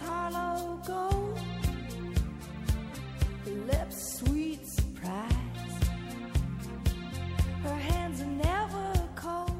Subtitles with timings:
[0.00, 0.62] hollow.
[7.64, 9.52] Her hands never cold.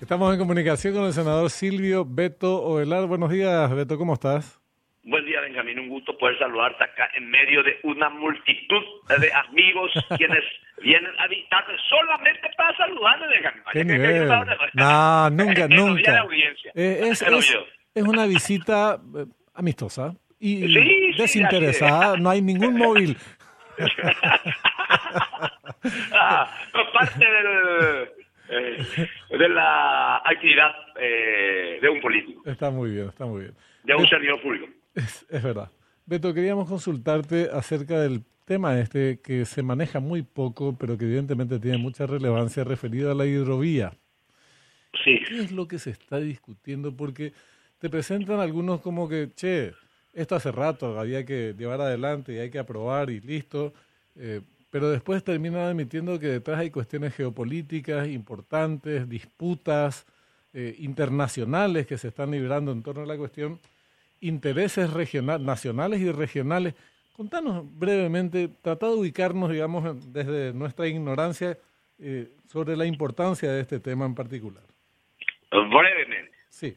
[0.00, 3.06] Estamos en comunicación con el senador Silvio Beto Ovelar.
[3.06, 4.58] Buenos días, Beto, ¿cómo estás?
[5.02, 5.78] Buen día, Benjamín.
[5.78, 8.82] Un gusto poder saludarte acá en medio de una multitud
[9.20, 10.42] de amigos quienes
[10.82, 13.62] vienen a visitarme solamente para saludarme, Benjamín.
[13.72, 14.28] ¿Qué nivel?
[14.74, 16.26] No, nunca, nunca.
[16.74, 17.22] Eh, es,
[18.02, 22.16] una visita eh, amistosa y desinteresada.
[22.16, 23.16] no hay ningún móvil.
[26.12, 26.50] ah,
[26.92, 28.08] parte del
[28.48, 30.70] eh, de la actividad
[31.00, 32.42] eh, de un político.
[32.48, 33.54] Está muy bien, está muy bien.
[33.82, 34.68] De un servidor público.
[34.94, 35.70] Es, verdad.
[36.06, 41.58] Beto, queríamos consultarte acerca del tema este que se maneja muy poco, pero que evidentemente
[41.58, 43.92] tiene mucha relevancia referido a la hidrovía.
[45.04, 45.20] Sí.
[45.26, 46.96] ¿Qué es lo que se está discutiendo?
[46.96, 47.32] Porque
[47.78, 49.72] te presentan algunos como que, che,
[50.14, 53.74] esto hace rato había que llevar adelante y hay que aprobar y listo.
[54.16, 60.06] Eh, pero después termina admitiendo que detrás hay cuestiones geopolíticas importantes, disputas
[60.52, 63.58] eh, internacionales que se están librando en torno a la cuestión,
[64.20, 66.74] intereses regional, nacionales y regionales.
[67.14, 71.58] Contanos brevemente, trata de ubicarnos, digamos, desde nuestra ignorancia
[71.98, 74.62] eh, sobre la importancia de este tema en particular.
[75.50, 76.32] Brevemente.
[76.48, 76.76] Sí.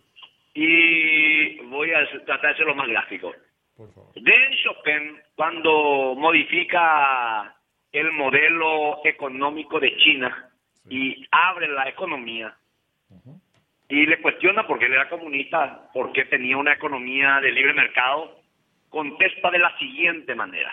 [0.54, 3.34] Y voy a tratar de ser lo más gráfico.
[3.78, 4.14] Por favor.
[4.16, 7.56] Deng Xiaoping, cuando modifica
[7.92, 10.50] el modelo económico de China
[10.90, 12.56] y abre la economía
[13.88, 17.74] y le cuestiona por qué él era comunista, por qué tenía una economía de libre
[17.74, 18.40] mercado,
[18.90, 20.72] contesta de la siguiente manera,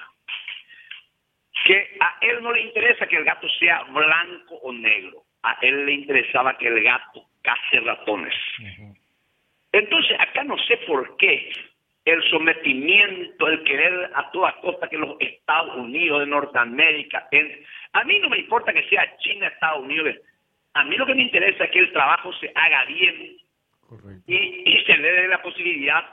[1.65, 5.87] que a él no le interesa que el gato sea blanco o negro, a él
[5.87, 8.35] le interesaba que el gato case ratones.
[9.77, 11.53] Entonces, acá no sé por qué
[12.07, 17.29] el sometimiento, el querer a toda costa que los Estados Unidos de Norteamérica,
[17.93, 20.17] a mí no me importa que sea China, Estados Unidos,
[20.73, 23.37] a mí lo que me interesa es que el trabajo se haga bien
[24.27, 26.05] y, se le dé la posibilidad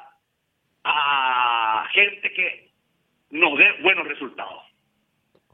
[0.84, 2.70] a gente que
[3.30, 4.64] nos dé buenos resultados.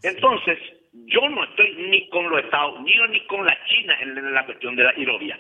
[0.01, 0.57] Entonces,
[0.93, 4.75] yo no estoy ni con los Estados Unidos ni con la China en la cuestión
[4.75, 5.39] de la hidrovía.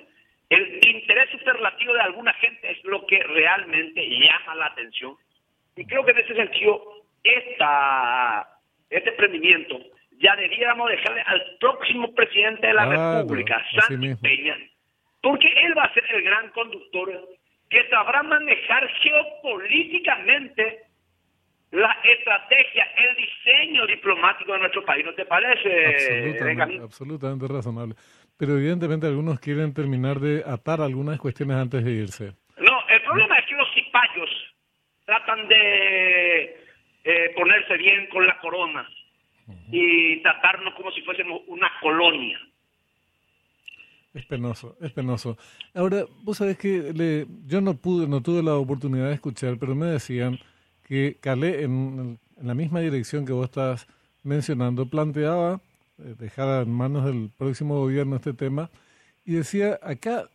[0.49, 5.15] El interés superlativo de alguna gente es lo que realmente llama la atención.
[5.75, 8.49] Y creo que en ese sentido, esta,
[8.89, 9.79] este emprendimiento
[10.19, 12.85] ya deberíamos dejarle al próximo presidente de la
[13.19, 14.57] República, Sánchez Peña,
[15.21, 17.29] porque él va a ser el gran conductor
[17.69, 20.79] que sabrá manejar geopolíticamente
[21.71, 25.05] la estrategia, el diseño diplomático de nuestro país.
[25.05, 25.85] ¿No te parece?
[25.85, 27.95] Absolutamente, absolutamente razonable
[28.39, 32.31] pero evidentemente algunos quieren terminar de atar algunas cuestiones antes de irse.
[32.57, 34.29] No, el problema es que los cipayos
[35.03, 36.57] tratan de
[37.03, 38.87] eh, ponerse bien con la corona
[39.69, 42.39] y tratarnos como si fuésemos una colonia.
[44.13, 45.37] Es penoso, es penoso.
[45.73, 49.75] Ahora, vos sabés que le, yo no pude, no tuve la oportunidad de escuchar, pero
[49.75, 50.39] me decían
[50.87, 53.85] que Calé, en, en la misma dirección que vos estás
[54.23, 55.59] mencionando, planteaba
[56.03, 58.69] eh, dejar en manos del próximo gobierno este tema,
[59.25, 60.29] y decía, acá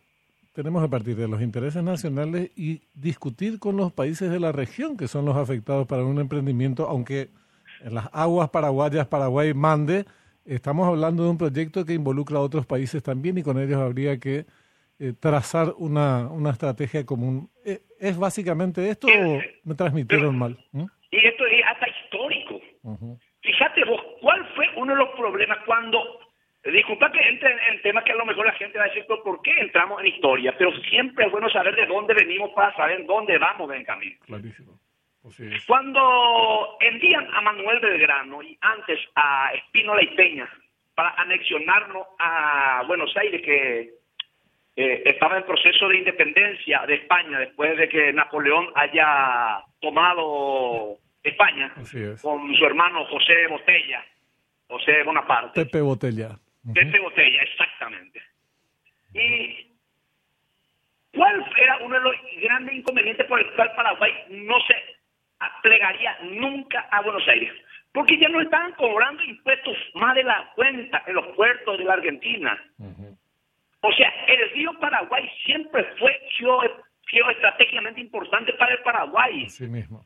[0.53, 4.95] tenemos a partir de los intereses nacionales y discutir con los países de la región
[4.95, 7.29] que son los afectados para un emprendimiento, aunque
[7.83, 10.05] en las aguas paraguayas Paraguay mande,
[10.45, 14.17] estamos hablando de un proyecto que involucra a otros países también y con ellos habría
[14.17, 14.45] que
[14.97, 17.49] eh, trazar una, una estrategia común.
[17.65, 20.57] Eh, ¿Es básicamente esto o me transmitieron mal?
[20.71, 20.85] ¿Mm?
[21.11, 22.61] Y esto es hasta histórico.
[23.41, 24.04] Fíjate vos, ¿cuál fue
[24.75, 26.19] uno de los problemas cuando,
[26.63, 29.41] disculpa que entre en, temas que a lo mejor la gente va a decir, ¿por
[29.41, 30.55] qué entramos en historia?
[30.57, 34.17] Pero siempre es bueno saber de dónde venimos para saber dónde vamos en camino.
[34.25, 34.79] Clarísimo.
[35.65, 40.47] Cuando envían a Manuel Belgrano y antes a Espínola y Peña
[40.93, 43.89] para anexionarnos a Buenos Aires, que
[44.75, 51.73] eh, estaba en proceso de independencia de España después de que Napoleón haya tomado España,
[52.21, 54.05] con su hermano José Botella,
[54.67, 55.65] José Bonaparte.
[55.65, 56.37] Pepe Botella.
[56.73, 58.21] Pepe Botella, exactamente.
[59.13, 59.71] ¿Y
[61.13, 64.75] cuál era uno de los grandes inconvenientes por el cual Paraguay no se
[65.61, 67.53] plegaría nunca a Buenos Aires?
[67.91, 71.93] Porque ya no estaban cobrando impuestos más de la cuenta en los puertos de la
[71.93, 72.61] Argentina.
[73.79, 76.19] O sea, el río Paraguay siempre fue
[77.05, 79.47] geoestratégicamente importante para el Paraguay.
[79.49, 80.03] Sí mismo.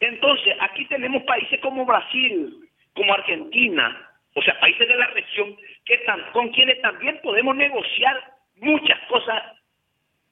[0.00, 2.65] Entonces, aquí tenemos países como Brasil,
[2.96, 8.34] como Argentina, o sea, países de la región que están, con quienes también podemos negociar
[8.56, 9.42] muchas cosas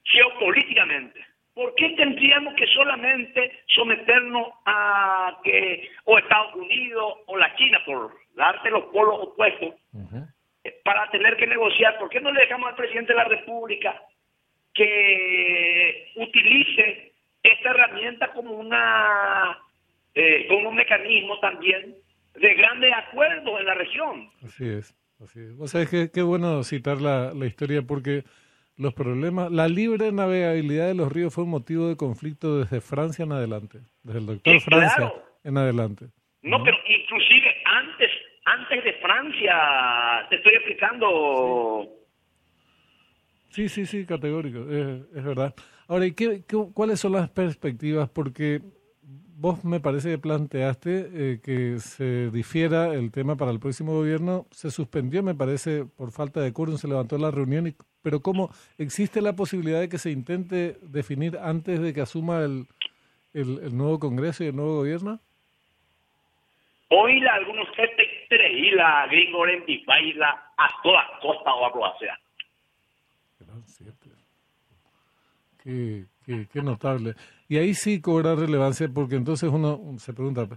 [0.02, 1.24] geopolíticamente.
[1.54, 8.12] ¿Por qué tendríamos que solamente someternos a que o Estados Unidos o la China, por
[8.34, 9.74] darte los polos opuestos,
[10.82, 14.02] para tener que negociar, ¿por qué no le dejamos al presidente de la República
[14.72, 17.12] que utilice
[17.42, 19.58] esta herramienta como una
[20.14, 21.94] eh, como un mecanismo también
[22.34, 24.30] de grandes acuerdos en la región?
[24.44, 25.56] Así es, así es.
[25.56, 28.24] Vos sabés que qué bueno citar la, la historia porque
[28.76, 33.24] los problemas, la libre navegabilidad de los ríos fue un motivo de conflicto desde Francia
[33.24, 35.12] en adelante, desde el doctor Francia
[35.44, 36.06] en adelante.
[36.42, 38.10] No, pero inclusive antes,
[38.44, 41.88] antes de Francia, te estoy explicando.
[43.50, 45.54] Sí, sí, sí, categórico, es, verdad.
[45.86, 46.42] Ahora, ¿y qué,
[46.74, 48.10] cuáles son las perspectivas?
[48.10, 48.60] Porque
[49.44, 54.46] vos me parece que planteaste eh, que se difiera el tema para el próximo gobierno.
[54.50, 57.66] Se suspendió, me parece, por falta de quórum, se levantó la reunión.
[57.66, 58.48] Y, pero ¿cómo
[58.78, 62.66] existe la posibilidad de que se intente definir antes de que asuma el,
[63.34, 65.20] el nuevo Congreso y el nuevo gobierno?
[66.88, 72.18] Hoy la algunos y la gringo en baila a toda costa o a Croacia.
[75.62, 77.14] Qué, qué, qué notable.
[77.48, 80.48] Y ahí sí cobra relevancia porque entonces uno se pregunta,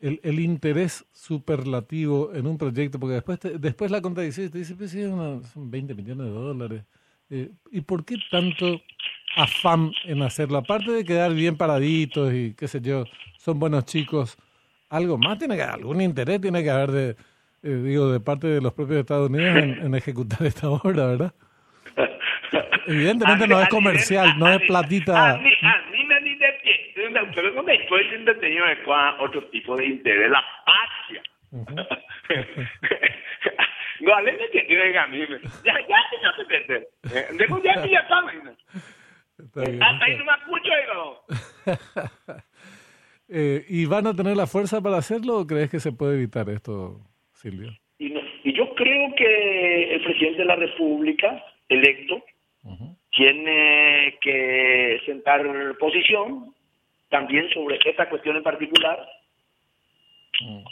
[0.00, 4.90] el, el interés superlativo en un proyecto, porque después después la contradicción te dice, pues
[4.90, 6.84] sí, son 20 millones de dólares.
[7.30, 8.80] Eh, ¿Y por qué tanto
[9.36, 10.58] afán en hacerlo?
[10.58, 13.04] Aparte de quedar bien paraditos y qué sé yo,
[13.38, 14.36] son buenos chicos
[14.92, 17.16] algo más tiene que haber, algún interés tiene que haber de,
[17.62, 21.34] eh, digo, de parte de los propios Estados Unidos en, ejecutar esta obra, ¿verdad?
[22.86, 25.30] Evidentemente no es comercial, no es platita.
[25.30, 26.92] A mí, a mí me dice que,
[27.34, 28.76] pero no me estoy entendiendo de
[29.20, 31.22] otro tipo de interés, la patria.
[34.00, 35.20] no, de que tiene a mí,
[35.64, 36.88] ya, ya, ya se entiende.
[37.38, 38.56] Después ya, ya saben.
[39.80, 41.24] Hasta ahí no me escucho, digo.
[43.34, 46.50] Eh, ¿Y van a tener la fuerza para hacerlo o crees que se puede evitar
[46.50, 47.00] esto,
[47.32, 47.70] Silvio?
[47.98, 48.12] Y,
[48.44, 52.22] y yo creo que el presidente de la República, electo,
[53.10, 55.46] tiene que sentar
[55.78, 56.52] posición
[57.12, 58.98] también sobre esta cuestión en particular.
[60.40, 60.64] Mm.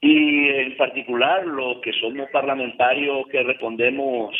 [0.00, 4.34] Y en particular los que somos parlamentarios que respondemos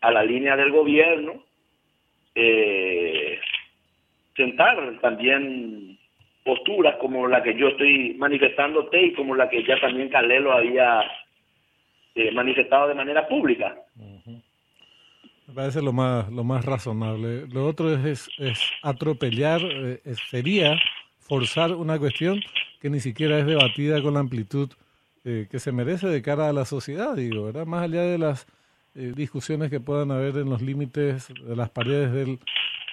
[0.00, 1.44] a la línea del gobierno,
[2.34, 3.38] eh,
[4.34, 5.98] sentar también
[6.44, 11.02] posturas como la que yo estoy manifestándote y como la que ya también Calelo había
[12.14, 13.76] eh, manifestado de manera pública.
[15.58, 17.48] Parece lo más, lo más razonable.
[17.48, 20.00] Lo otro es, es, atropellar, eh,
[20.30, 20.78] sería
[21.18, 22.40] forzar una cuestión
[22.80, 24.70] que ni siquiera es debatida con la amplitud
[25.24, 27.66] eh, que se merece de cara a la sociedad, digo, ¿verdad?
[27.66, 28.46] Más allá de las
[28.94, 32.38] discusiones que puedan haber en los límites de las paredes del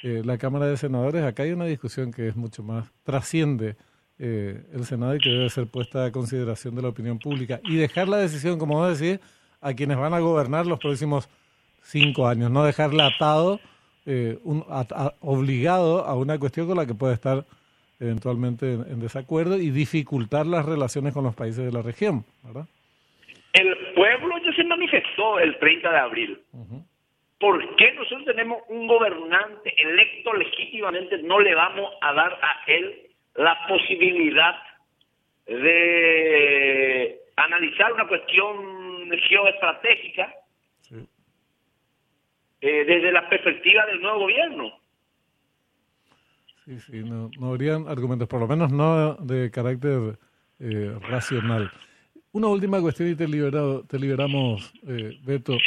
[0.05, 3.75] eh, la Cámara de Senadores, acá hay una discusión que es mucho más, trasciende
[4.19, 7.75] eh, el Senado y que debe ser puesta a consideración de la opinión pública y
[7.75, 9.19] dejar la decisión, como vos decís,
[9.61, 11.27] a quienes van a gobernar los próximos
[11.85, 13.59] cinco años, no dejarla atado,
[14.05, 14.37] eh,
[15.21, 17.45] obligado a una cuestión con la que puede estar
[17.99, 22.65] eventualmente en, desacuerdo y dificultar las relaciones con los países de la región, ¿verdad?
[23.53, 26.41] El pueblo ya se manifestó el 30 de abril.
[27.39, 31.19] ¿Por qué nosotros tenemos un gobernante electo legítimamente?
[31.19, 34.55] No le vamos a dar a él la posibilidad
[35.47, 40.33] de analizar una cuestión geoestratégica
[42.65, 44.71] eh, desde la perspectiva del nuevo gobierno.
[46.65, 50.17] Sí, sí, no, no habrían argumentos, por lo menos no de carácter
[50.59, 51.71] eh, racional.
[52.31, 55.57] Una última cuestión y te, liberado, te liberamos, eh, Beto.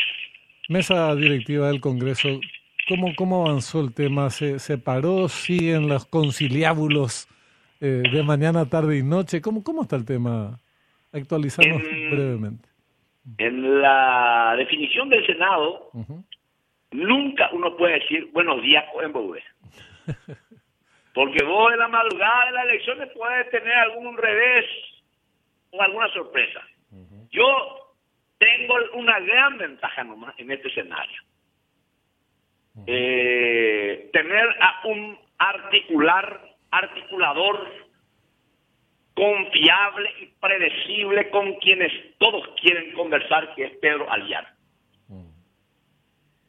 [0.68, 2.40] Mesa directiva del Congreso,
[2.88, 4.28] ¿cómo, cómo avanzó el tema?
[4.30, 5.28] ¿Se, se paró?
[5.28, 7.28] ¿Siguen los conciliábulos
[7.80, 9.40] eh, de mañana, tarde y noche?
[9.40, 10.58] ¿Cómo, cómo está el tema?
[11.12, 12.68] Actualizamos brevemente.
[13.38, 15.90] En la definición del Senado,
[16.90, 19.42] nunca uno puede decir buenos días, Coenboué.
[21.14, 24.66] Porque vos en la madrugada de las elecciones puedes tener algún revés
[25.70, 26.62] o alguna sorpresa.
[27.30, 27.94] Yo
[28.38, 31.22] tengo una gran ventaja nomás en este escenario.
[32.86, 36.40] Eh, tener a un articular,
[36.70, 37.68] articulador
[39.14, 44.57] confiable y predecible con quienes todos quieren conversar, que es Pedro Aliar.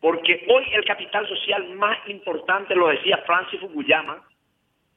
[0.01, 4.24] Porque hoy el capital social más importante, lo decía Francis Fukuyama,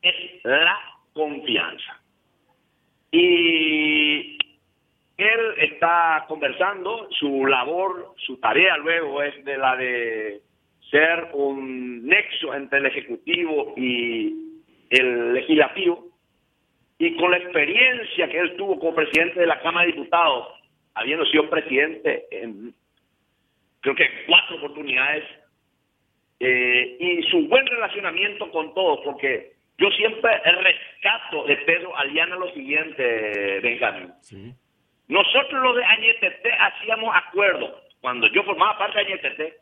[0.00, 0.78] es la
[1.12, 2.00] confianza.
[3.10, 4.38] Y
[5.16, 10.40] él está conversando, su labor, su tarea luego es de la de
[10.90, 14.34] ser un nexo entre el Ejecutivo y
[14.90, 16.06] el Legislativo,
[16.98, 20.48] y con la experiencia que él tuvo como presidente de la Cámara de Diputados,
[20.94, 22.74] habiendo sido presidente en
[23.82, 25.24] creo que cuatro oportunidades,
[26.40, 32.52] eh, y su buen relacionamiento con todos, porque yo siempre rescato de Pedro Aliana lo
[32.52, 34.12] siguiente, Benjamín.
[35.08, 39.56] Nosotros los de Añetete hacíamos acuerdos, cuando yo formaba parte de Añetete,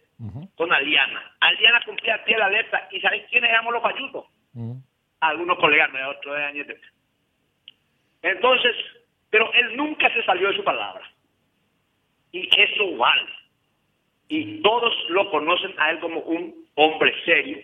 [0.55, 1.33] con Aliana.
[1.41, 4.27] Aliana cumplía a pie la letra, y ¿sabéis quiénes éramos los payutos?
[5.21, 6.87] Algunos colegas, otros de Añetete.
[8.23, 8.77] Entonces,
[9.31, 11.03] pero él nunca se salió de su palabra.
[12.33, 13.40] Y eso vale.
[14.31, 17.59] Y todos lo conocen a él como un hombre serio.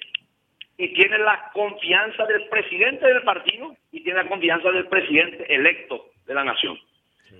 [0.76, 6.10] Y tiene la confianza del presidente del partido y tiene la confianza del presidente electo
[6.26, 6.76] de la nación.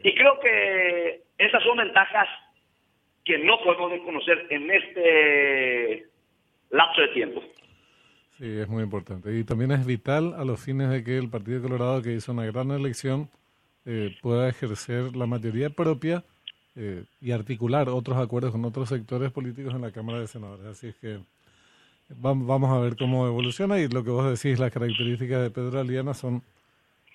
[0.02, 2.28] Y creo que esas son ventajas
[3.24, 6.06] que no podemos desconocer en este
[6.70, 7.42] lapso de tiempo.
[8.38, 9.36] Sí, es muy importante.
[9.36, 12.46] Y también es vital a los fines de que el Partido Colorado, que hizo una
[12.46, 13.28] gran elección,
[13.84, 16.22] eh, pueda ejercer la mayoría propia
[16.76, 20.66] eh, y articular otros acuerdos con otros sectores políticos en la Cámara de Senadores.
[20.66, 21.18] Así es que
[22.08, 26.14] vamos a ver cómo evoluciona y lo que vos decís, las características de Pedro Aliana
[26.14, 26.42] son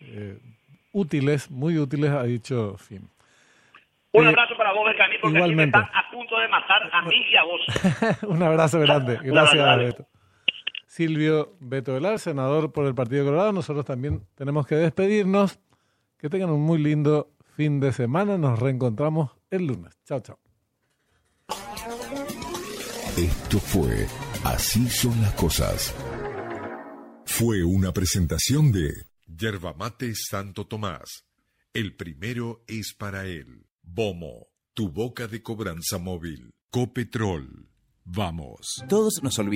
[0.02, 0.38] eh,
[0.92, 3.08] útiles, muy útiles a dicho fin.
[4.14, 5.78] Un abrazo para vos, Benjamín, porque igualmente.
[5.78, 7.62] Aquí a punto de matar a mí y a vos.
[8.28, 9.20] Un abrazo grande.
[9.24, 10.06] Gracias, Beto.
[10.86, 13.54] Silvio Beto Velar, senador por el Partido Colorado.
[13.54, 15.60] Nosotros también tenemos que despedirnos.
[16.18, 18.38] Que tengan un muy lindo fin de semana.
[18.38, 19.94] Nos reencontramos el lunes.
[20.06, 20.40] Chao, chao.
[23.18, 24.08] Esto fue
[24.44, 25.94] Así son las cosas.
[27.26, 28.92] Fue una presentación de
[29.28, 31.26] Yerba Mate Santo Tomás.
[31.74, 33.68] El primero es para él.
[33.84, 36.56] Bomo, tu boca de cobranza móvil.
[36.72, 37.70] Copetrol.
[38.04, 38.84] Vamos.
[38.90, 39.52] Todos nos olvidamos.